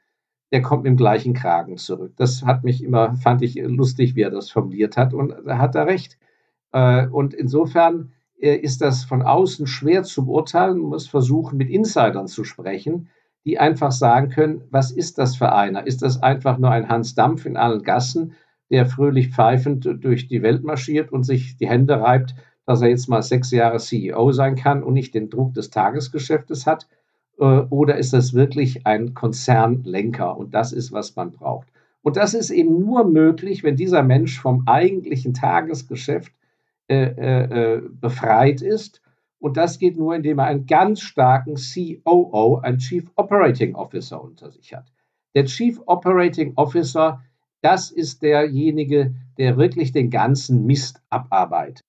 der 0.53 0.61
kommt 0.61 0.85
im 0.85 0.95
gleichen 0.95 1.33
Kragen 1.33 1.77
zurück. 1.77 2.13
Das 2.15 2.43
hat 2.43 2.63
mich 2.63 2.83
immer, 2.83 3.15
fand 3.15 3.41
ich 3.41 3.55
lustig, 3.55 4.15
wie 4.15 4.21
er 4.21 4.29
das 4.29 4.51
formuliert 4.51 4.97
hat 4.97 5.15
und 5.15 5.33
da 5.45 5.57
hat 5.57 5.73
er 5.73 5.87
recht. 5.87 6.19
Äh, 6.71 7.07
und 7.07 7.33
insofern 7.33 8.13
äh, 8.39 8.55
ist 8.57 8.81
das 8.81 9.03
von 9.03 9.23
außen 9.23 9.65
schwer 9.65 10.03
zu 10.03 10.25
beurteilen. 10.25 10.77
Man 10.77 10.89
muss 10.89 11.07
versuchen, 11.07 11.57
mit 11.57 11.71
Insidern 11.71 12.27
zu 12.27 12.43
sprechen, 12.43 13.09
die 13.45 13.59
einfach 13.59 13.91
sagen 13.91 14.29
können, 14.29 14.61
was 14.69 14.91
ist 14.91 15.17
das 15.17 15.35
für 15.35 15.51
einer? 15.51 15.85
Ist 15.85 16.01
das 16.01 16.21
einfach 16.21 16.57
nur 16.57 16.71
ein 16.71 16.89
Hans 16.89 17.15
Dampf 17.15 17.45
in 17.45 17.57
allen 17.57 17.83
Gassen, 17.83 18.33
der 18.69 18.85
fröhlich 18.85 19.29
pfeifend 19.29 19.87
durch 20.01 20.27
die 20.27 20.41
Welt 20.41 20.63
marschiert 20.63 21.11
und 21.11 21.23
sich 21.23 21.57
die 21.57 21.67
Hände 21.67 21.99
reibt, 21.99 22.35
dass 22.65 22.81
er 22.81 22.89
jetzt 22.89 23.09
mal 23.09 23.21
sechs 23.21 23.51
Jahre 23.51 23.77
CEO 23.77 24.31
sein 24.31 24.55
kann 24.55 24.83
und 24.83 24.93
nicht 24.93 25.13
den 25.13 25.29
Druck 25.29 25.53
des 25.53 25.69
Tagesgeschäftes 25.69 26.65
hat? 26.65 26.87
Äh, 27.37 27.43
oder 27.43 27.97
ist 27.97 28.13
das 28.13 28.33
wirklich 28.33 28.87
ein 28.87 29.13
Konzernlenker? 29.13 30.37
Und 30.37 30.53
das 30.53 30.71
ist, 30.71 30.91
was 30.91 31.15
man 31.15 31.31
braucht. 31.31 31.67
Und 32.01 32.17
das 32.17 32.33
ist 32.33 32.49
eben 32.49 32.79
nur 32.79 33.05
möglich, 33.05 33.63
wenn 33.63 33.75
dieser 33.75 34.03
Mensch 34.03 34.39
vom 34.39 34.63
eigentlichen 34.67 35.33
Tagesgeschäft 35.33 36.33
äh, 36.87 36.95
äh, 36.95 37.75
äh 37.75 37.81
befreit 37.81 38.61
ist. 38.61 39.01
Und 39.43 39.57
das 39.57 39.77
geht 39.77 39.97
nur, 39.97 40.15
indem 40.15 40.39
er 40.39 40.45
einen 40.45 40.67
ganz 40.67 41.01
starken 41.01 41.55
COO, 41.55 42.59
einen 42.59 42.77
Chief 42.77 43.11
Operating 43.17 43.75
Officer 43.75 44.23
unter 44.23 44.49
sich 44.49 44.73
hat. 44.73 44.85
Der 45.35 45.43
Chief 45.43 45.81
Operating 45.85 46.53
Officer, 46.55 47.21
das 47.61 47.91
ist 47.91 48.23
derjenige, 48.23 49.13
der 49.37 49.57
wirklich 49.57 49.91
den 49.91 50.09
ganzen 50.09 50.65
Mist 50.65 51.01
abarbeitet. 51.09 51.83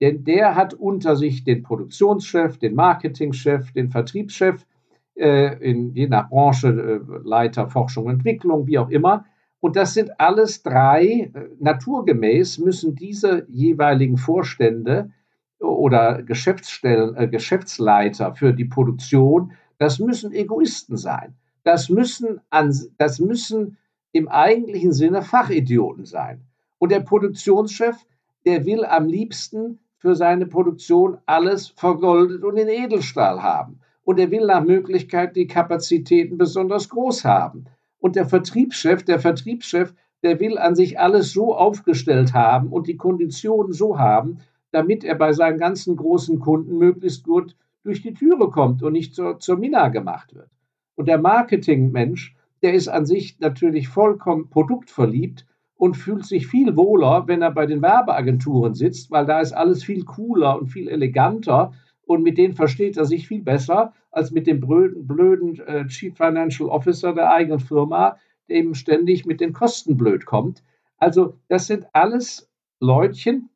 Denn 0.00 0.24
der 0.24 0.56
hat 0.56 0.74
unter 0.74 1.14
sich 1.14 1.44
den 1.44 1.62
Produktionschef, 1.62 2.58
den 2.58 2.74
Marketingchef, 2.74 3.70
den 3.70 3.88
Vertriebschef, 3.90 4.66
äh, 5.14 5.56
in, 5.60 5.94
je 5.94 6.08
nach 6.08 6.28
Branche, 6.28 6.70
äh, 6.70 7.00
Leiter 7.22 7.68
Forschung 7.68 8.10
Entwicklung, 8.10 8.66
wie 8.66 8.80
auch 8.80 8.90
immer. 8.90 9.26
Und 9.60 9.76
das 9.76 9.94
sind 9.94 10.18
alles 10.18 10.64
drei, 10.64 11.30
äh, 11.32 11.50
naturgemäß 11.60 12.58
müssen 12.58 12.96
diese 12.96 13.46
jeweiligen 13.48 14.16
Vorstände 14.16 15.12
oder 15.60 16.22
Geschäftsstellen, 16.22 17.16
äh, 17.16 17.28
Geschäftsleiter 17.28 18.34
für 18.34 18.52
die 18.52 18.64
Produktion, 18.64 19.52
das 19.78 19.98
müssen 19.98 20.32
Egoisten 20.32 20.96
sein. 20.96 21.34
Das 21.64 21.88
müssen, 21.88 22.40
an, 22.50 22.74
das 22.98 23.18
müssen 23.18 23.76
im 24.12 24.28
eigentlichen 24.28 24.92
Sinne 24.92 25.22
Fachidioten 25.22 26.04
sein. 26.04 26.42
Und 26.78 26.92
der 26.92 27.00
Produktionschef, 27.00 27.96
der 28.44 28.64
will 28.64 28.84
am 28.84 29.06
liebsten 29.06 29.80
für 29.98 30.14
seine 30.14 30.46
Produktion 30.46 31.18
alles 31.26 31.68
vergoldet 31.68 32.44
und 32.44 32.56
in 32.56 32.68
Edelstahl 32.68 33.42
haben 33.42 33.80
und 34.06 34.20
er 34.20 34.30
will 34.30 34.46
nach 34.46 34.62
Möglichkeit 34.62 35.34
die 35.34 35.48
Kapazitäten 35.48 36.38
besonders 36.38 36.88
groß 36.88 37.24
haben. 37.24 37.64
Und 37.98 38.14
der 38.14 38.24
Vertriebschef, 38.24 39.02
der 39.02 39.18
Vertriebschef, 39.18 39.92
der 40.22 40.38
will 40.38 40.58
an 40.58 40.76
sich 40.76 41.00
alles 41.00 41.32
so 41.32 41.56
aufgestellt 41.56 42.32
haben 42.32 42.68
und 42.68 42.86
die 42.86 42.96
Konditionen 42.96 43.72
so 43.72 43.98
haben, 43.98 44.38
damit 44.76 45.04
er 45.04 45.14
bei 45.14 45.32
seinen 45.32 45.56
ganzen 45.56 45.96
großen 45.96 46.38
Kunden 46.38 46.76
möglichst 46.76 47.24
gut 47.24 47.56
durch 47.82 48.02
die 48.02 48.12
Türe 48.12 48.50
kommt 48.50 48.82
und 48.82 48.92
nicht 48.92 49.14
zur, 49.14 49.38
zur 49.38 49.56
Mina 49.56 49.88
gemacht 49.88 50.34
wird. 50.34 50.50
Und 50.96 51.08
der 51.08 51.16
Marketingmensch, 51.16 52.36
der 52.60 52.74
ist 52.74 52.88
an 52.88 53.06
sich 53.06 53.40
natürlich 53.40 53.88
vollkommen 53.88 54.50
produktverliebt 54.50 55.46
und 55.76 55.96
fühlt 55.96 56.26
sich 56.26 56.46
viel 56.46 56.76
wohler, 56.76 57.26
wenn 57.26 57.40
er 57.40 57.52
bei 57.52 57.64
den 57.64 57.80
Werbeagenturen 57.80 58.74
sitzt, 58.74 59.10
weil 59.10 59.24
da 59.24 59.40
ist 59.40 59.54
alles 59.54 59.82
viel 59.82 60.04
cooler 60.04 60.58
und 60.58 60.66
viel 60.66 60.88
eleganter 60.88 61.72
und 62.02 62.22
mit 62.22 62.36
denen 62.36 62.52
versteht 62.52 62.98
er 62.98 63.06
sich 63.06 63.26
viel 63.26 63.42
besser 63.42 63.94
als 64.10 64.32
mit 64.32 64.46
dem 64.46 64.60
blöden, 64.60 65.06
blöden 65.06 65.58
äh, 65.60 65.86
Chief 65.86 66.14
Financial 66.14 66.68
Officer 66.68 67.14
der 67.14 67.32
eigenen 67.32 67.60
Firma, 67.60 68.18
der 68.50 68.56
eben 68.58 68.74
ständig 68.74 69.24
mit 69.24 69.40
den 69.40 69.54
Kosten 69.54 69.96
blöd 69.96 70.26
kommt. 70.26 70.62
Also 70.98 71.38
das 71.48 71.66
sind 71.66 71.86
alles 71.94 72.50
Leutchen, 72.78 73.48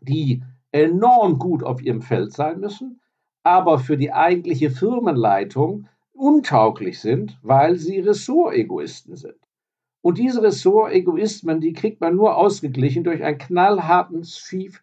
die 0.00 0.42
enorm 0.72 1.38
gut 1.38 1.62
auf 1.62 1.82
ihrem 1.82 2.02
Feld 2.02 2.32
sein 2.32 2.60
müssen, 2.60 3.00
aber 3.42 3.78
für 3.78 3.96
die 3.96 4.12
eigentliche 4.12 4.70
Firmenleitung 4.70 5.88
untauglich 6.12 7.00
sind, 7.00 7.38
weil 7.42 7.76
sie 7.76 8.00
Ressortegoisten 8.00 9.16
sind. 9.16 9.38
Und 10.02 10.18
diese 10.18 10.42
Ressortegoismen, 10.42 11.60
die 11.60 11.72
kriegt 11.72 12.00
man 12.00 12.16
nur 12.16 12.36
ausgeglichen 12.36 13.04
durch 13.04 13.22
einen 13.22 13.38
knallharten 13.38 14.22
Chief 14.22 14.82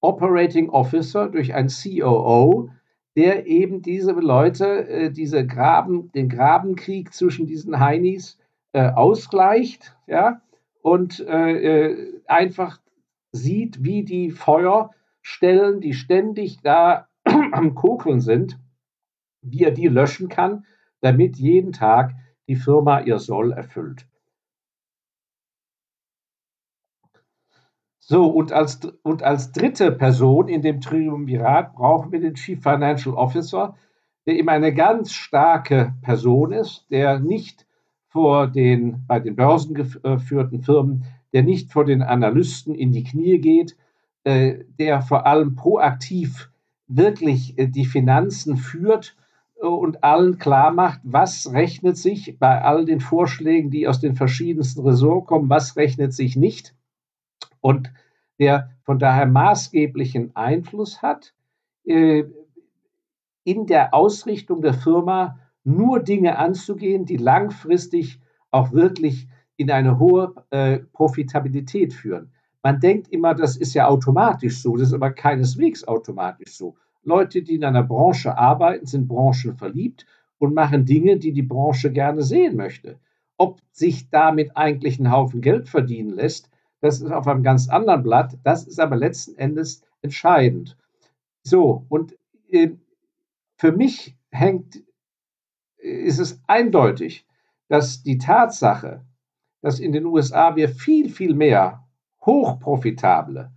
Operating 0.00 0.70
Officer, 0.70 1.28
durch 1.28 1.54
einen 1.54 1.68
COO, 1.68 2.70
der 3.16 3.46
eben 3.46 3.82
diese 3.82 4.12
Leute, 4.12 4.88
äh, 4.88 5.10
diese 5.10 5.44
Graben, 5.44 6.12
den 6.12 6.28
Grabenkrieg 6.28 7.12
zwischen 7.12 7.46
diesen 7.46 7.80
Heinis 7.80 8.38
äh, 8.72 8.90
ausgleicht, 8.90 9.96
ja, 10.06 10.40
und 10.82 11.18
äh, 11.20 12.12
einfach 12.26 12.80
sieht, 13.42 13.82
wie 13.82 14.04
die 14.04 14.30
Feuerstellen, 14.30 15.80
die 15.80 15.94
ständig 15.94 16.60
da 16.62 17.08
am 17.24 17.74
Kokeln 17.74 18.20
sind, 18.20 18.58
wie 19.42 19.64
er 19.64 19.70
die 19.70 19.88
löschen 19.88 20.28
kann, 20.28 20.64
damit 21.00 21.36
jeden 21.36 21.72
Tag 21.72 22.14
die 22.48 22.56
Firma 22.56 23.00
ihr 23.00 23.18
Soll 23.18 23.52
erfüllt. 23.52 24.06
So, 28.00 28.26
und 28.26 28.52
als, 28.52 28.80
und 29.02 29.22
als 29.22 29.52
dritte 29.52 29.92
Person 29.92 30.48
in 30.48 30.62
dem 30.62 30.80
Triumvirat 30.80 31.74
brauchen 31.74 32.10
wir 32.10 32.20
den 32.20 32.36
Chief 32.36 32.62
Financial 32.62 33.14
Officer, 33.14 33.76
der 34.24 34.36
eben 34.36 34.48
eine 34.48 34.72
ganz 34.72 35.12
starke 35.12 35.94
Person 36.00 36.52
ist, 36.52 36.86
der 36.90 37.18
nicht 37.18 37.66
vor 38.06 38.46
den 38.46 39.04
bei 39.06 39.20
den 39.20 39.36
börsengeführten 39.36 40.62
Firmen, 40.62 41.04
der 41.32 41.42
nicht 41.42 41.72
vor 41.72 41.84
den 41.84 42.02
Analysten 42.02 42.74
in 42.74 42.92
die 42.92 43.04
Knie 43.04 43.38
geht, 43.38 43.76
äh, 44.24 44.64
der 44.78 45.00
vor 45.02 45.26
allem 45.26 45.54
proaktiv 45.54 46.50
wirklich 46.86 47.58
äh, 47.58 47.66
die 47.66 47.86
Finanzen 47.86 48.56
führt 48.56 49.16
äh, 49.56 49.66
und 49.66 50.04
allen 50.04 50.38
klar 50.38 50.72
macht, 50.72 51.00
was 51.02 51.52
rechnet 51.52 51.96
sich 51.96 52.38
bei 52.38 52.60
all 52.62 52.84
den 52.84 53.00
Vorschlägen, 53.00 53.70
die 53.70 53.86
aus 53.86 54.00
den 54.00 54.16
verschiedensten 54.16 54.82
Ressorts 54.82 55.26
kommen, 55.26 55.48
was 55.48 55.76
rechnet 55.76 56.12
sich 56.12 56.36
nicht. 56.36 56.74
Und 57.60 57.92
der 58.38 58.70
von 58.82 58.98
daher 58.98 59.26
maßgeblichen 59.26 60.36
Einfluss 60.36 61.02
hat 61.02 61.34
in 61.84 63.66
der 63.66 63.94
Ausrichtung 63.94 64.60
der 64.60 64.74
Firma 64.74 65.38
nur 65.64 66.00
Dinge 66.00 66.38
anzugehen, 66.38 67.06
die 67.06 67.16
langfristig 67.16 68.20
auch 68.50 68.72
wirklich 68.72 69.26
in 69.58 69.70
eine 69.70 69.98
hohe 69.98 70.34
äh, 70.50 70.78
Profitabilität 70.92 71.92
führen. 71.92 72.32
Man 72.62 72.80
denkt 72.80 73.08
immer, 73.08 73.34
das 73.34 73.56
ist 73.56 73.74
ja 73.74 73.88
automatisch 73.88 74.62
so, 74.62 74.76
das 74.76 74.88
ist 74.88 74.94
aber 74.94 75.10
keineswegs 75.10 75.86
automatisch 75.86 76.56
so. 76.56 76.76
Leute, 77.02 77.42
die 77.42 77.56
in 77.56 77.64
einer 77.64 77.82
Branche 77.82 78.36
arbeiten, 78.36 78.86
sind 78.86 79.08
branchenverliebt 79.08 80.06
und 80.38 80.54
machen 80.54 80.84
Dinge, 80.84 81.18
die 81.18 81.32
die 81.32 81.42
Branche 81.42 81.92
gerne 81.92 82.22
sehen 82.22 82.56
möchte. 82.56 82.98
Ob 83.36 83.60
sich 83.72 84.10
damit 84.10 84.56
eigentlich 84.56 84.98
ein 84.98 85.10
Haufen 85.10 85.40
Geld 85.40 85.68
verdienen 85.68 86.10
lässt, 86.10 86.50
das 86.80 87.00
ist 87.00 87.10
auf 87.10 87.26
einem 87.26 87.42
ganz 87.42 87.68
anderen 87.68 88.02
Blatt. 88.02 88.38
Das 88.44 88.66
ist 88.66 88.78
aber 88.78 88.96
letzten 88.96 89.36
Endes 89.36 89.82
entscheidend. 90.02 90.76
So, 91.42 91.84
und 91.88 92.16
äh, 92.50 92.70
für 93.56 93.72
mich 93.72 94.16
hängt 94.30 94.82
ist 95.78 96.18
es 96.18 96.40
eindeutig, 96.46 97.26
dass 97.68 98.02
die 98.02 98.18
Tatsache, 98.18 99.04
dass 99.60 99.80
in 99.80 99.92
den 99.92 100.06
USA 100.06 100.56
wir 100.56 100.68
viel, 100.68 101.08
viel 101.08 101.34
mehr 101.34 101.84
hochprofitable 102.24 103.50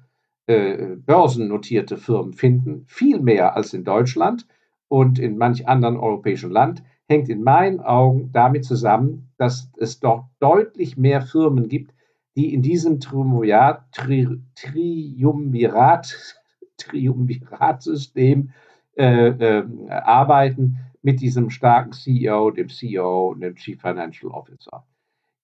äh, 0.47 0.95
börsennotierte 0.95 1.97
Firmen 1.97 2.33
finden, 2.33 2.85
viel 2.87 3.19
mehr 3.19 3.55
als 3.55 3.73
in 3.73 3.83
Deutschland 3.83 4.47
und 4.87 5.19
in 5.19 5.37
manch 5.37 5.67
anderen 5.67 5.97
europäischen 5.97 6.51
Land, 6.51 6.83
hängt 7.07 7.29
in 7.29 7.43
meinen 7.43 7.79
Augen 7.81 8.31
damit 8.31 8.65
zusammen, 8.65 9.31
dass 9.37 9.69
es 9.77 9.99
dort 9.99 10.25
deutlich 10.39 10.97
mehr 10.97 11.21
Firmen 11.21 11.67
gibt, 11.67 11.93
die 12.35 12.53
in 12.53 12.61
diesem 12.61 12.99
Triumvirat, 12.99 13.91
Tri, 13.91 14.27
Triumvirat, 14.55 16.35
Triumviratsystem 16.77 18.51
äh, 18.95 19.27
äh, 19.27 19.89
arbeiten 19.89 20.79
mit 21.01 21.21
diesem 21.21 21.49
starken 21.49 21.91
CEO, 21.91 22.51
dem 22.51 22.69
CEO 22.69 23.29
und 23.29 23.41
dem 23.41 23.55
Chief 23.55 23.79
Financial 23.79 24.31
Officer. 24.31 24.85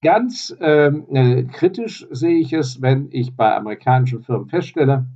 Ganz 0.03 0.55
ähm, 0.59 1.07
äh, 1.09 1.43
kritisch 1.43 2.07
sehe 2.11 2.37
ich 2.37 2.53
es, 2.53 2.81
wenn 2.81 3.09
ich 3.11 3.35
bei 3.35 3.55
amerikanischen 3.55 4.21
Firmen 4.21 4.47
feststelle, 4.47 5.07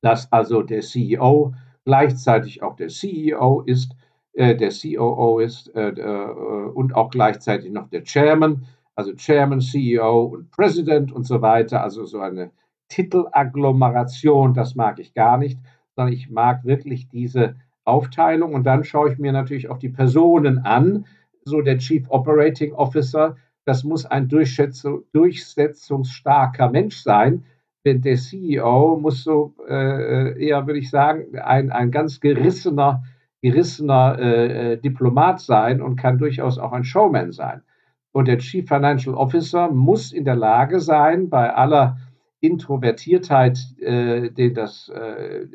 dass 0.00 0.30
also 0.32 0.62
der 0.62 0.80
CEO 0.82 1.54
gleichzeitig 1.84 2.62
auch 2.62 2.76
der 2.76 2.88
CEO 2.88 3.62
ist, 3.62 3.96
äh, 4.32 4.54
der 4.54 4.70
COO 4.70 5.40
ist 5.40 5.74
äh, 5.74 5.88
äh, 5.88 6.70
und 6.72 6.94
auch 6.94 7.10
gleichzeitig 7.10 7.72
noch 7.72 7.88
der 7.88 8.04
Chairman, 8.04 8.64
also 8.94 9.12
Chairman, 9.14 9.60
CEO 9.60 10.24
und 10.24 10.50
President 10.52 11.10
und 11.10 11.24
so 11.24 11.42
weiter. 11.42 11.82
Also 11.82 12.04
so 12.04 12.20
eine 12.20 12.52
Titelagglomeration, 12.88 14.54
das 14.54 14.76
mag 14.76 15.00
ich 15.00 15.14
gar 15.14 15.36
nicht, 15.36 15.58
sondern 15.96 16.12
ich 16.12 16.30
mag 16.30 16.64
wirklich 16.64 17.08
diese 17.08 17.56
Aufteilung 17.84 18.54
und 18.54 18.64
dann 18.64 18.84
schaue 18.84 19.12
ich 19.12 19.18
mir 19.18 19.32
natürlich 19.32 19.68
auch 19.68 19.78
die 19.78 19.88
Personen 19.88 20.58
an. 20.58 21.06
So 21.44 21.60
der 21.60 21.78
Chief 21.78 22.08
Operating 22.08 22.72
Officer, 22.74 23.36
das 23.70 23.84
muss 23.84 24.04
ein 24.04 24.26
durchsetzungsstarker 24.26 26.70
Mensch 26.70 26.96
sein. 26.96 27.44
Denn 27.84 28.02
der 28.02 28.16
CEO 28.16 28.98
muss 29.00 29.22
so 29.22 29.54
äh, 29.68 30.44
eher, 30.44 30.66
würde 30.66 30.80
ich 30.80 30.90
sagen, 30.90 31.38
ein, 31.38 31.70
ein 31.70 31.92
ganz 31.92 32.18
gerissener, 32.18 33.04
gerissener 33.42 34.18
äh, 34.18 34.76
Diplomat 34.76 35.40
sein 35.40 35.80
und 35.80 35.94
kann 35.94 36.18
durchaus 36.18 36.58
auch 36.58 36.72
ein 36.72 36.82
Showman 36.82 37.30
sein. 37.30 37.62
Und 38.10 38.26
der 38.26 38.38
Chief 38.38 38.66
Financial 38.66 39.14
Officer 39.14 39.70
muss 39.70 40.10
in 40.10 40.24
der 40.24 40.34
Lage 40.34 40.80
sein, 40.80 41.30
bei 41.30 41.54
aller 41.54 41.96
Introvertiertheit, 42.40 43.60
äh, 43.78 44.30
den 44.30 44.54
das, 44.54 44.88
äh, 44.88 45.46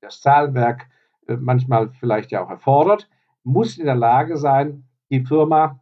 das 0.00 0.20
Zahlenwerk 0.20 0.88
äh, 1.28 1.36
manchmal 1.36 1.90
vielleicht 1.90 2.32
ja 2.32 2.44
auch 2.44 2.50
erfordert, 2.50 3.08
muss 3.44 3.78
in 3.78 3.86
der 3.86 3.94
Lage 3.94 4.36
sein, 4.36 4.82
die 5.10 5.24
Firma 5.24 5.78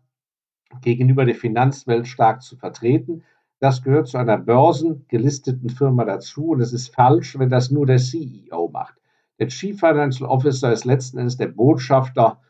gegenüber 0.83 1.25
der 1.25 1.35
Finanzwelt 1.35 2.07
stark 2.07 2.43
zu 2.43 2.57
vertreten. 2.57 3.23
Das 3.61 3.83
gehört 3.83 4.09
zu 4.09 4.19
einer 4.19 4.38
börsengelisteten 4.38 5.71
Firma 5.71 6.04
dazu 6.04 6.49
und 6.49 6.61
es 6.61 6.73
ist 6.73 6.95
falsch, 6.95 7.38
wenn 7.38 7.50
das 7.50 7.71
nur 7.71 7.87
der 7.87 7.99
CEO 7.99 8.69
macht. 8.73 8.95
Der 9.38 9.49
Chief 9.49 9.78
Financial 9.78 10.28
Officer 10.28 10.73
ist 10.73 10.85
letzten 10.85 11.19
Endes 11.19 11.37
der 11.37 11.49
Botschafter 11.49 12.40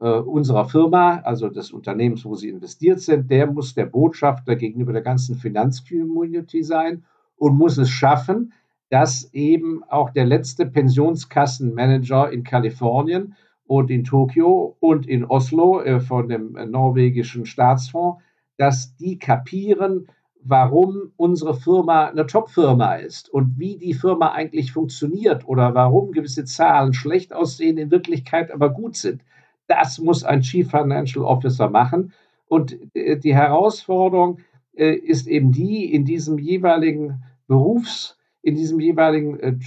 äh, 0.00 0.08
unserer 0.08 0.66
Firma, 0.66 1.20
also 1.20 1.48
des 1.48 1.72
Unternehmens, 1.72 2.24
wo 2.24 2.34
Sie 2.34 2.48
investiert 2.48 3.00
sind. 3.00 3.30
Der 3.30 3.46
muss 3.46 3.74
der 3.74 3.86
Botschafter 3.86 4.56
gegenüber 4.56 4.92
der 4.92 5.02
ganzen 5.02 5.36
Finanzcommunity 5.36 6.62
sein 6.62 7.04
und 7.36 7.56
muss 7.56 7.78
es 7.78 7.90
schaffen, 7.90 8.52
dass 8.90 9.32
eben 9.32 9.82
auch 9.84 10.10
der 10.10 10.26
letzte 10.26 10.66
Pensionskassenmanager 10.66 12.30
in 12.30 12.44
Kalifornien 12.44 13.34
und 13.66 13.90
in 13.90 14.04
Tokio 14.04 14.76
und 14.80 15.06
in 15.06 15.24
Oslo 15.24 15.80
äh, 15.80 16.00
von 16.00 16.28
dem 16.28 16.56
äh, 16.56 16.66
norwegischen 16.66 17.46
Staatsfonds, 17.46 18.22
dass 18.56 18.96
die 18.96 19.18
kapieren, 19.18 20.08
warum 20.42 21.12
unsere 21.16 21.54
Firma 21.54 22.06
eine 22.06 22.26
Top-Firma 22.26 22.96
ist 22.96 23.30
und 23.30 23.58
wie 23.58 23.76
die 23.76 23.94
Firma 23.94 24.32
eigentlich 24.32 24.72
funktioniert 24.72 25.48
oder 25.48 25.74
warum 25.74 26.12
gewisse 26.12 26.44
Zahlen 26.44 26.92
schlecht 26.92 27.32
aussehen, 27.32 27.78
in 27.78 27.90
Wirklichkeit 27.90 28.52
aber 28.52 28.70
gut 28.70 28.96
sind. 28.96 29.22
Das 29.66 29.98
muss 29.98 30.24
ein 30.24 30.42
Chief 30.42 30.70
Financial 30.70 31.24
Officer 31.24 31.70
machen. 31.70 32.12
Und 32.46 32.76
äh, 32.94 33.16
die 33.16 33.34
Herausforderung 33.34 34.38
ist 34.76 35.28
eben 35.28 35.52
die, 35.52 35.94
in 35.94 36.04
diesem 36.04 36.36
jeweiligen 36.36 37.22
Berufs- 37.46 38.18
in 38.42 38.56
diesem 38.56 38.80
jeweiligen 38.80 39.60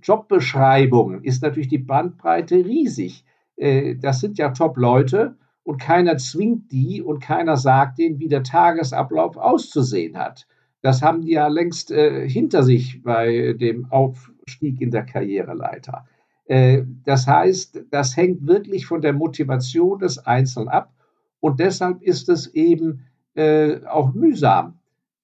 Jobbeschreibung 0.00 1.20
ist 1.22 1.42
natürlich 1.42 1.66
die 1.66 1.78
Bandbreite 1.78 2.64
riesig. 2.64 3.24
Äh, 3.56 3.96
das 3.96 4.20
sind 4.20 4.38
ja 4.38 4.50
Top-Leute 4.50 5.36
und 5.64 5.80
keiner 5.80 6.16
zwingt 6.16 6.72
die 6.72 7.02
und 7.02 7.20
keiner 7.20 7.56
sagt 7.56 7.98
denen, 7.98 8.18
wie 8.18 8.28
der 8.28 8.42
Tagesablauf 8.42 9.36
auszusehen 9.36 10.16
hat. 10.16 10.46
Das 10.82 11.02
haben 11.02 11.22
die 11.22 11.32
ja 11.32 11.46
längst 11.46 11.90
äh, 11.90 12.28
hinter 12.28 12.62
sich 12.62 13.02
bei 13.02 13.52
dem 13.52 13.90
Aufstieg 13.90 14.80
in 14.80 14.90
der 14.90 15.04
Karriereleiter. 15.04 16.06
Äh, 16.46 16.82
das 17.04 17.26
heißt, 17.26 17.84
das 17.90 18.16
hängt 18.16 18.46
wirklich 18.46 18.86
von 18.86 19.00
der 19.00 19.12
Motivation 19.12 20.00
des 20.00 20.18
Einzelnen 20.18 20.68
ab 20.68 20.92
und 21.40 21.60
deshalb 21.60 22.02
ist 22.02 22.28
es 22.28 22.48
eben 22.54 23.06
äh, 23.34 23.84
auch 23.86 24.12
mühsam 24.12 24.78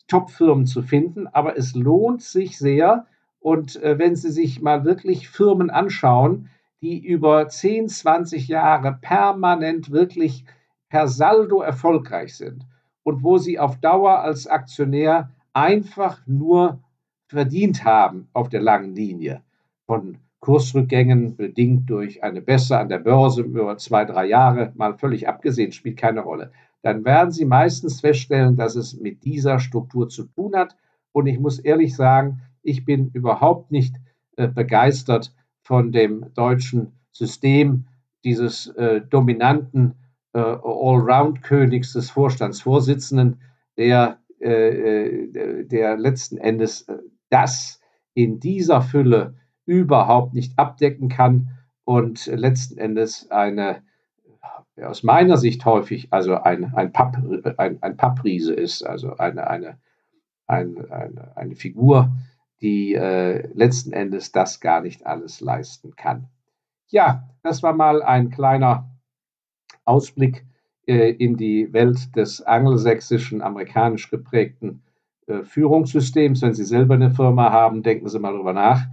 Top-Firmen 0.08 0.66
zu 0.66 0.82
finden, 0.82 1.26
aber 1.26 1.56
es 1.56 1.74
lohnt 1.74 2.22
sich 2.22 2.58
sehr. 2.58 3.06
Und 3.40 3.80
äh, 3.82 3.98
wenn 3.98 4.16
Sie 4.16 4.30
sich 4.30 4.60
mal 4.60 4.84
wirklich 4.84 5.28
Firmen 5.28 5.70
anschauen, 5.70 6.48
die 6.80 7.04
über 7.04 7.48
10, 7.48 7.88
20 7.88 8.48
Jahre 8.48 8.98
permanent 9.00 9.90
wirklich 9.90 10.44
per 10.88 11.08
Saldo 11.08 11.60
erfolgreich 11.60 12.36
sind 12.36 12.66
und 13.02 13.22
wo 13.22 13.38
sie 13.38 13.58
auf 13.58 13.78
Dauer 13.80 14.20
als 14.20 14.46
Aktionär 14.46 15.30
einfach 15.52 16.26
nur 16.26 16.80
verdient 17.26 17.84
haben 17.84 18.28
auf 18.32 18.48
der 18.48 18.60
langen 18.60 18.94
Linie 18.94 19.42
von 19.86 20.18
Kursrückgängen 20.40 21.36
bedingt 21.36 21.90
durch 21.90 22.22
eine 22.22 22.40
Besse 22.40 22.78
an 22.78 22.88
der 22.88 22.98
Börse 22.98 23.42
über 23.42 23.76
zwei, 23.76 24.04
drei 24.04 24.26
Jahre, 24.26 24.72
mal 24.76 24.96
völlig 24.96 25.28
abgesehen, 25.28 25.72
spielt 25.72 25.96
keine 25.96 26.20
Rolle 26.20 26.52
dann 26.82 27.04
werden 27.04 27.32
Sie 27.32 27.44
meistens 27.44 28.00
feststellen, 28.00 28.56
dass 28.56 28.76
es 28.76 28.98
mit 28.98 29.24
dieser 29.24 29.58
Struktur 29.58 30.08
zu 30.08 30.24
tun 30.24 30.54
hat. 30.54 30.76
Und 31.12 31.26
ich 31.26 31.38
muss 31.38 31.58
ehrlich 31.58 31.96
sagen, 31.96 32.42
ich 32.62 32.84
bin 32.84 33.10
überhaupt 33.12 33.70
nicht 33.70 33.96
äh, 34.36 34.48
begeistert 34.48 35.34
von 35.68 35.92
dem 35.92 36.33
deutschen 36.33 36.92
System 37.12 37.85
dieses 38.24 38.68
äh, 38.68 39.02
dominanten 39.02 39.96
äh, 40.33 40.38
Allround-Königs 40.38 41.92
des 41.92 42.09
Vorstandsvorsitzenden, 42.09 43.42
der, 43.76 44.18
äh, 44.40 45.26
äh, 45.28 45.66
der 45.66 45.98
letzten 45.98 46.38
Endes 46.38 46.88
äh, 46.88 46.96
das 47.28 47.83
in 48.14 48.40
dieser 48.40 48.81
Fülle 48.81 49.35
überhaupt 49.66 50.33
nicht 50.33 50.59
abdecken 50.59 51.11
kann 51.11 51.50
und 51.85 52.24
letzten 52.28 52.78
Endes 52.78 53.31
eine 53.31 53.83
aus 54.83 55.02
meiner 55.02 55.37
Sicht 55.37 55.66
häufig 55.66 56.09
also 56.12 56.37
ein, 56.37 56.72
ein, 56.76 56.92
Papp, 56.92 57.18
ein, 57.59 57.83
ein 57.83 57.96
Pappriese 57.98 58.54
ist, 58.54 58.85
also 58.85 59.16
eine, 59.16 59.50
eine, 59.50 59.78
eine, 60.46 60.90
eine, 60.90 61.37
eine 61.37 61.57
Figur, 61.57 62.11
die 62.60 62.94
äh, 62.94 63.46
letzten 63.54 63.92
Endes 63.92 64.32
das 64.32 64.60
gar 64.60 64.80
nicht 64.80 65.06
alles 65.06 65.40
leisten 65.40 65.94
kann. 65.96 66.28
Ja, 66.88 67.28
das 67.42 67.62
war 67.62 67.72
mal 67.72 68.02
ein 68.02 68.30
kleiner 68.30 68.90
Ausblick 69.84 70.44
äh, 70.86 71.10
in 71.10 71.36
die 71.36 71.72
Welt 71.72 72.16
des 72.16 72.42
angelsächsischen, 72.42 73.42
amerikanisch 73.42 74.10
geprägten 74.10 74.82
äh, 75.26 75.42
Führungssystems. 75.42 76.42
Wenn 76.42 76.54
Sie 76.54 76.64
selber 76.64 76.94
eine 76.94 77.10
Firma 77.10 77.52
haben, 77.52 77.82
denken 77.82 78.08
Sie 78.08 78.18
mal 78.18 78.32
darüber 78.32 78.52
nach, 78.54 78.86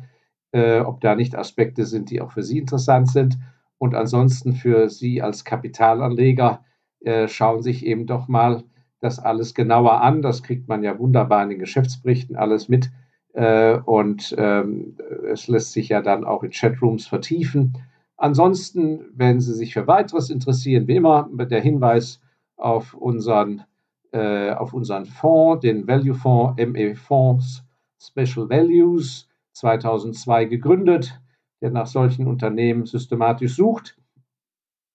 äh, 0.51 0.79
ob 0.79 1.01
da 1.01 1.15
nicht 1.15 1.35
Aspekte 1.35 1.85
sind, 1.85 2.09
die 2.09 2.21
auch 2.21 2.31
für 2.31 2.43
Sie 2.43 2.59
interessant 2.59 3.09
sind. 3.09 3.37
Und 3.77 3.95
ansonsten 3.95 4.53
für 4.53 4.89
Sie 4.89 5.21
als 5.21 5.43
Kapitalanleger 5.43 6.63
äh, 6.99 7.27
schauen 7.27 7.61
sich 7.61 7.85
eben 7.85 8.05
doch 8.07 8.27
mal 8.27 8.63
das 8.99 9.19
alles 9.19 9.53
genauer 9.53 10.01
an. 10.01 10.21
Das 10.21 10.43
kriegt 10.43 10.67
man 10.67 10.83
ja 10.83 10.97
wunderbar 10.99 11.43
in 11.43 11.49
den 11.49 11.59
Geschäftsberichten 11.59 12.35
alles 12.35 12.67
mit. 12.69 12.91
Äh, 13.35 13.77
und 13.85 14.33
ähm, 14.37 14.97
es 15.31 15.47
lässt 15.47 15.73
sich 15.73 15.89
ja 15.89 16.01
dann 16.01 16.25
auch 16.25 16.43
in 16.43 16.51
Chatrooms 16.51 17.07
vertiefen. 17.07 17.77
Ansonsten, 18.17 19.05
wenn 19.13 19.39
Sie 19.39 19.53
sich 19.53 19.73
für 19.73 19.87
weiteres 19.87 20.29
interessieren, 20.29 20.87
wie 20.87 20.95
immer 20.95 21.29
der 21.33 21.61
Hinweis 21.61 22.21
auf 22.55 22.93
unseren, 22.93 23.63
äh, 24.11 24.51
auf 24.51 24.73
unseren 24.73 25.05
Fonds, 25.05 25.61
den 25.61 25.87
Value 25.87 26.15
Fonds, 26.15 26.61
ME 26.65 26.95
Fonds 26.95 27.63
Special 27.99 28.49
Values, 28.49 29.27
2002 29.53 30.45
gegründet 30.45 31.19
der 31.61 31.71
nach 31.71 31.87
solchen 31.87 32.27
Unternehmen 32.27 32.85
systematisch 32.85 33.55
sucht. 33.55 33.97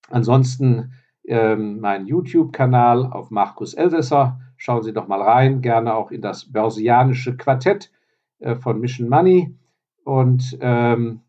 Ansonsten 0.09 0.93
ähm, 1.25 1.81
mein 1.81 2.07
YouTube-Kanal 2.07 3.07
auf 3.07 3.31
Markus 3.31 3.75
Elsässer. 3.75 4.41
Schauen 4.57 4.83
Sie 4.83 4.93
doch 4.93 5.09
mal 5.09 5.23
rein, 5.23 5.63
gerne 5.63 5.95
auch 5.95 6.11
in 6.11 6.21
das 6.21 6.53
börsianische 6.53 7.37
Quartett 7.37 7.91
äh, 8.41 8.57
von 8.57 8.81
Mission 8.81 9.09
Money. 9.09 9.55
Und 10.05 10.59
ähm, 10.61 11.21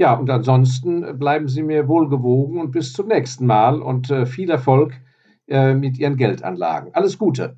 Ja, 0.00 0.14
und 0.14 0.30
ansonsten 0.30 1.18
bleiben 1.18 1.48
Sie 1.48 1.62
mir 1.64 1.88
wohlgewogen 1.88 2.60
und 2.60 2.70
bis 2.70 2.92
zum 2.92 3.08
nächsten 3.08 3.46
Mal 3.46 3.82
und 3.82 4.10
äh, 4.10 4.26
viel 4.26 4.48
Erfolg 4.48 4.92
äh, 5.48 5.74
mit 5.74 5.98
Ihren 5.98 6.16
Geldanlagen. 6.16 6.94
Alles 6.94 7.18
Gute. 7.18 7.56